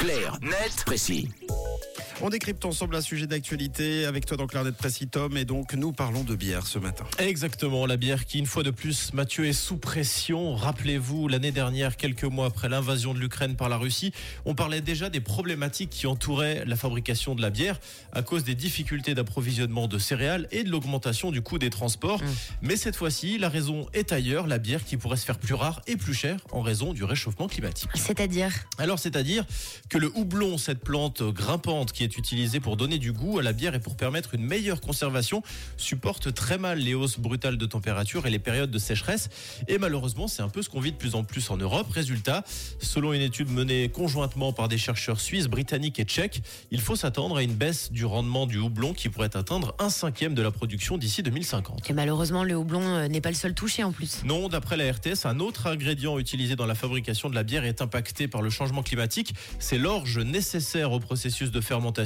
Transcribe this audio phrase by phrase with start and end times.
[0.00, 1.28] Clair, net, précis.
[2.22, 5.90] On décrypte ensemble un sujet d'actualité avec toi dans Clarnet Précis Tom et donc nous
[5.90, 7.06] parlons de bière ce matin.
[7.18, 10.54] Exactement, la bière qui une fois de plus Mathieu est sous pression.
[10.54, 14.12] Rappelez-vous, l'année dernière, quelques mois après l'invasion de l'Ukraine par la Russie,
[14.44, 17.80] on parlait déjà des problématiques qui entouraient la fabrication de la bière
[18.12, 22.20] à cause des difficultés d'approvisionnement de céréales et de l'augmentation du coût des transports.
[22.60, 25.80] Mais cette fois-ci, la raison est ailleurs, la bière qui pourrait se faire plus rare
[25.86, 27.88] et plus chère en raison du réchauffement climatique.
[27.94, 28.52] C'est-à-dire?
[28.76, 29.46] Alors, c'est-à-dire
[29.88, 33.52] que le houblon, cette plante grimpante qui est utilisée pour donner du goût à la
[33.52, 35.42] bière et pour permettre une meilleure conservation,
[35.76, 39.28] supporte très mal les hausses brutales de température et les périodes de sécheresse.
[39.68, 41.90] Et malheureusement, c'est un peu ce qu'on vit de plus en plus en Europe.
[41.90, 42.44] Résultat,
[42.80, 47.36] selon une étude menée conjointement par des chercheurs suisses, britanniques et tchèques, il faut s'attendre
[47.36, 50.98] à une baisse du rendement du houblon qui pourrait atteindre un cinquième de la production
[50.98, 51.88] d'ici 2050.
[51.88, 54.24] Et malheureusement, le houblon euh, n'est pas le seul touché en plus.
[54.24, 57.82] Non, d'après la RTS, un autre ingrédient utilisé dans la fabrication de la bière est
[57.82, 59.34] impacté par le changement climatique.
[59.58, 61.99] C'est l'orge nécessaire au processus de fermentation.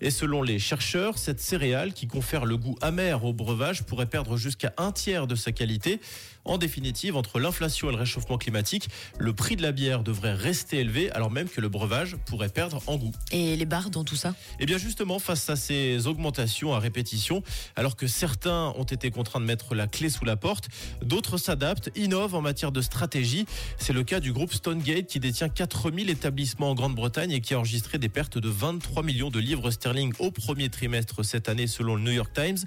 [0.00, 4.36] Et selon les chercheurs, cette céréale qui confère le goût amer au breuvage pourrait perdre
[4.36, 6.00] jusqu'à un tiers de sa qualité.
[6.44, 10.78] En définitive, entre l'inflation et le réchauffement climatique, le prix de la bière devrait rester
[10.78, 13.12] élevé alors même que le breuvage pourrait perdre en goût.
[13.30, 14.34] Et les bars dans tout ça?
[14.58, 17.44] Et bien justement, face à ces augmentations à répétition,
[17.76, 20.68] alors que certains ont été contraints de mettre la clé sous la porte,
[21.00, 23.46] d'autres s'adaptent, innovent en matière de stratégie.
[23.78, 27.58] C'est le cas du groupe Stonegate qui détient 4000 établissements en Grande-Bretagne et qui a
[27.58, 31.96] enregistré des pertes de 23 millions de livres sterling au premier trimestre cette année selon
[31.96, 32.58] le New York Times.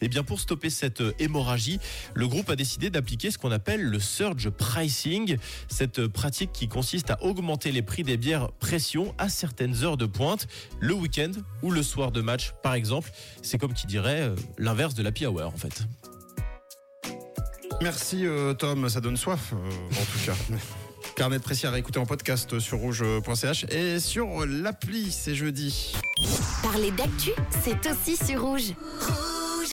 [0.00, 1.78] Et bien pour stopper cette hémorragie,
[2.14, 5.36] le groupe a décidé d'appliquer ce qu'on appelle le surge pricing,
[5.68, 10.06] cette pratique qui consiste à augmenter les prix des bières pression à certaines heures de
[10.06, 10.46] pointe,
[10.80, 13.10] le week-end ou le soir de match par exemple.
[13.42, 15.82] C'est comme qui dirait euh, l'inverse de l'happy hour en fait.
[17.80, 20.56] Merci euh, Tom, ça donne soif euh, en tout cas.
[21.16, 25.94] Carnet de précis à réécouter en podcast sur rouge.ch et sur l'appli, c'est jeudi.
[26.62, 27.30] Parler d'actu,
[27.62, 28.72] c'est aussi sur rouge.